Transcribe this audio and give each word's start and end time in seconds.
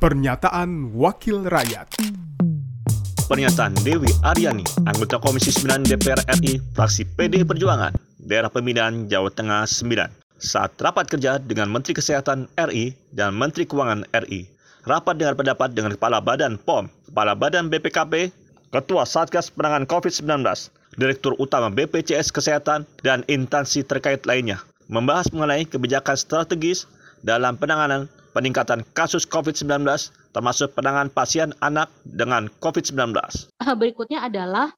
Pernyataan 0.00 0.96
Wakil 0.96 1.44
Rakyat. 1.44 2.00
Pernyataan 3.28 3.76
Dewi 3.84 4.08
Aryani, 4.24 4.64
anggota 4.88 5.20
Komisi 5.20 5.52
9 5.52 5.84
DPR 5.84 6.16
RI, 6.40 6.56
fraksi 6.72 7.04
PD 7.04 7.44
Perjuangan, 7.44 7.92
daerah 8.16 8.48
pemilihan 8.48 9.04
Jawa 9.12 9.28
Tengah 9.28 9.68
9, 9.68 10.08
saat 10.40 10.72
rapat 10.80 11.04
kerja 11.04 11.36
dengan 11.36 11.68
Menteri 11.68 11.92
Kesehatan 11.92 12.48
RI 12.56 12.96
dan 13.12 13.36
Menteri 13.36 13.68
Keuangan 13.68 14.08
RI. 14.24 14.48
Rapat 14.88 15.20
dengar 15.20 15.36
pendapat 15.36 15.76
dengan 15.76 15.92
Kepala 15.92 16.24
Badan 16.24 16.56
POM, 16.56 16.88
Kepala 17.12 17.36
Badan 17.36 17.68
BPKP, 17.68 18.32
Ketua 18.72 19.04
Satgas 19.04 19.52
Penanganan 19.52 19.84
COVID-19, 19.84 20.24
Direktur 20.96 21.36
Utama 21.36 21.68
BPJS 21.68 22.32
Kesehatan, 22.32 22.88
dan 23.04 23.20
instansi 23.28 23.84
terkait 23.84 24.24
lainnya, 24.24 24.64
membahas 24.88 25.28
mengenai 25.28 25.68
kebijakan 25.68 26.16
strategis 26.16 26.88
dalam 27.20 27.60
penanganan 27.60 28.08
peningkatan 28.32 28.86
kasus 28.94 29.26
COVID-19 29.26 29.86
termasuk 30.34 30.74
penanganan 30.78 31.10
pasien 31.10 31.50
anak 31.60 31.90
dengan 32.06 32.46
COVID-19. 32.62 33.14
Berikutnya 33.80 34.26
adalah 34.26 34.70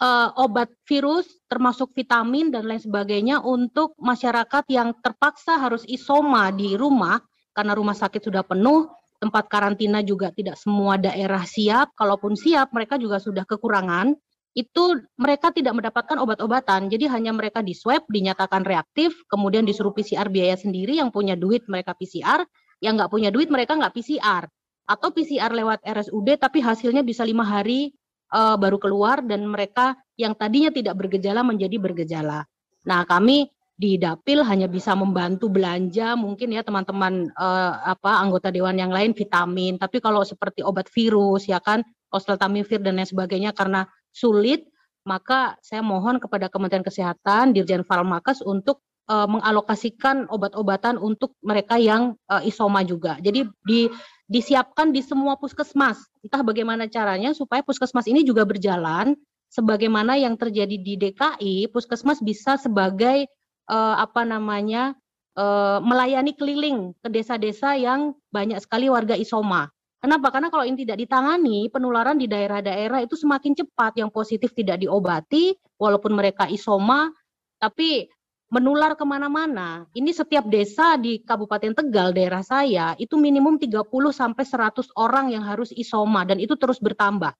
uh, 0.00 0.30
obat 0.40 0.72
virus 0.88 1.28
termasuk 1.46 1.92
vitamin 1.92 2.50
dan 2.50 2.66
lain 2.66 2.80
sebagainya 2.80 3.44
untuk 3.44 3.94
masyarakat 4.00 4.64
yang 4.72 4.96
terpaksa 5.04 5.60
harus 5.60 5.84
isoma 5.86 6.50
di 6.50 6.74
rumah 6.74 7.20
karena 7.54 7.72
rumah 7.78 7.94
sakit 7.94 8.18
sudah 8.18 8.42
penuh, 8.42 8.90
tempat 9.22 9.46
karantina 9.46 10.02
juga 10.02 10.34
tidak 10.34 10.58
semua 10.58 10.98
daerah 10.98 11.46
siap, 11.46 11.94
kalaupun 11.94 12.34
siap 12.34 12.74
mereka 12.74 12.98
juga 12.98 13.22
sudah 13.22 13.46
kekurangan 13.46 14.18
itu 14.54 15.02
mereka 15.18 15.50
tidak 15.50 15.74
mendapatkan 15.74 16.14
obat-obatan. 16.22 16.86
Jadi 16.86 17.10
hanya 17.10 17.34
mereka 17.34 17.58
di 17.58 17.74
swab, 17.74 18.06
dinyatakan 18.06 18.62
reaktif, 18.62 19.10
kemudian 19.26 19.66
disuruh 19.66 19.90
PCR 19.90 20.30
biaya 20.30 20.54
sendiri, 20.54 21.02
yang 21.02 21.10
punya 21.10 21.34
duit 21.34 21.66
mereka 21.66 21.92
PCR, 21.98 22.46
yang 22.78 22.94
nggak 22.94 23.10
punya 23.10 23.34
duit 23.34 23.50
mereka 23.50 23.74
nggak 23.74 23.90
PCR. 23.90 24.46
Atau 24.86 25.10
PCR 25.10 25.50
lewat 25.50 25.82
RSUD 25.82 26.38
tapi 26.38 26.62
hasilnya 26.62 27.02
bisa 27.02 27.26
lima 27.26 27.42
hari 27.42 27.90
uh, 28.30 28.54
baru 28.54 28.78
keluar 28.78 29.26
dan 29.26 29.42
mereka 29.48 29.98
yang 30.14 30.38
tadinya 30.38 30.70
tidak 30.70 30.94
bergejala 31.02 31.42
menjadi 31.42 31.76
bergejala. 31.80 32.46
Nah 32.86 33.02
kami 33.08 33.50
di 33.74 33.98
dapil 33.98 34.46
hanya 34.46 34.70
bisa 34.70 34.94
membantu 34.94 35.50
belanja 35.50 36.14
mungkin 36.14 36.54
ya 36.54 36.62
teman-teman 36.62 37.26
uh, 37.34 37.72
apa 37.82 38.22
anggota 38.22 38.54
dewan 38.54 38.78
yang 38.78 38.94
lain 38.94 39.10
vitamin 39.18 39.82
tapi 39.82 39.98
kalau 39.98 40.22
seperti 40.22 40.62
obat 40.62 40.86
virus 40.94 41.50
ya 41.50 41.58
kan 41.58 41.82
oseltamivir 42.14 42.78
dan 42.78 43.02
lain 43.02 43.10
sebagainya 43.10 43.50
karena 43.50 43.82
sulit, 44.14 44.70
maka 45.04 45.58
saya 45.60 45.82
mohon 45.82 46.22
kepada 46.22 46.46
Kementerian 46.48 46.86
Kesehatan, 46.86 47.52
Dirjen 47.52 47.84
Farmakas 47.84 48.40
untuk 48.40 48.80
uh, 49.10 49.28
mengalokasikan 49.28 50.30
obat-obatan 50.32 50.96
untuk 50.96 51.36
mereka 51.44 51.76
yang 51.76 52.16
uh, 52.30 52.40
isoma 52.40 52.86
juga. 52.86 53.20
Jadi 53.20 53.44
di, 53.66 53.90
disiapkan 54.30 54.94
di 54.94 55.04
semua 55.04 55.36
puskesmas. 55.36 56.00
Entah 56.24 56.40
bagaimana 56.40 56.88
caranya 56.88 57.36
supaya 57.36 57.60
puskesmas 57.60 58.08
ini 58.08 58.24
juga 58.24 58.46
berjalan 58.48 59.18
sebagaimana 59.52 60.16
yang 60.16 60.34
terjadi 60.34 60.76
di 60.78 60.94
DKI, 60.96 61.70
puskesmas 61.70 62.22
bisa 62.24 62.56
sebagai 62.56 63.28
uh, 63.70 63.96
apa 64.00 64.24
namanya 64.26 64.96
uh, 65.38 65.78
melayani 65.82 66.34
keliling 66.34 66.96
ke 67.02 67.08
desa-desa 67.10 67.76
yang 67.78 68.14
banyak 68.34 68.58
sekali 68.62 68.88
warga 68.88 69.14
isoma. 69.14 69.73
Kenapa? 70.04 70.28
Karena 70.28 70.52
kalau 70.52 70.68
ini 70.68 70.84
tidak 70.84 71.00
ditangani, 71.00 71.72
penularan 71.72 72.20
di 72.20 72.28
daerah-daerah 72.28 73.00
itu 73.08 73.16
semakin 73.16 73.56
cepat. 73.56 73.96
Yang 73.96 74.12
positif 74.12 74.52
tidak 74.52 74.84
diobati, 74.84 75.56
walaupun 75.80 76.12
mereka 76.12 76.44
isoma, 76.44 77.08
tapi 77.56 78.12
menular 78.52 79.00
ke 79.00 79.04
mana-mana. 79.08 79.88
Ini 79.96 80.12
setiap 80.12 80.44
desa 80.44 81.00
di 81.00 81.24
Kabupaten 81.24 81.72
Tegal, 81.72 82.12
daerah 82.12 82.44
saya, 82.44 82.92
itu 83.00 83.16
minimum 83.16 83.56
30 83.56 83.80
sampai 84.12 84.44
100 84.44 84.92
orang 85.00 85.32
yang 85.32 85.40
harus 85.40 85.72
isoma, 85.72 86.28
dan 86.28 86.36
itu 86.36 86.52
terus 86.60 86.76
bertambah. 86.84 87.32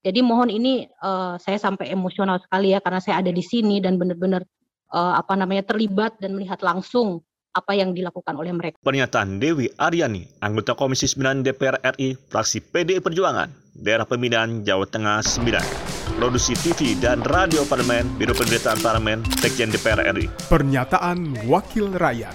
Jadi 0.00 0.24
mohon 0.24 0.48
ini 0.48 0.88
uh, 1.04 1.36
saya 1.36 1.60
sampai 1.60 1.92
emosional 1.92 2.40
sekali 2.40 2.72
ya, 2.72 2.80
karena 2.80 3.04
saya 3.04 3.20
ada 3.20 3.28
di 3.28 3.44
sini 3.44 3.84
dan 3.84 4.00
benar-benar 4.00 4.40
uh, 4.88 5.20
apa 5.20 5.36
namanya 5.36 5.68
terlibat 5.68 6.16
dan 6.16 6.32
melihat 6.32 6.64
langsung 6.64 7.20
apa 7.54 7.72
yang 7.72 7.94
dilakukan 7.94 8.34
oleh 8.34 8.50
mereka. 8.50 8.76
Pernyataan 8.82 9.38
Dewi 9.38 9.70
Aryani, 9.78 10.26
anggota 10.42 10.74
Komisi 10.74 11.06
9 11.06 11.46
DPR 11.46 11.78
RI, 11.94 12.18
fraksi 12.18 12.58
PDI 12.58 12.98
Perjuangan, 12.98 13.48
daerah 13.78 14.04
pemilihan 14.04 14.66
Jawa 14.66 14.84
Tengah 14.90 15.22
9. 15.22 16.18
Produksi 16.18 16.58
TV 16.58 16.98
dan 16.98 17.22
Radio 17.22 17.62
Parlemen, 17.64 18.06
Biro 18.18 18.34
Pemberitaan 18.34 18.82
Parlemen, 18.82 19.22
Sekjen 19.38 19.70
DPR 19.70 20.02
RI. 20.12 20.26
Pernyataan 20.50 21.46
Wakil 21.46 21.94
Rakyat. 21.94 22.34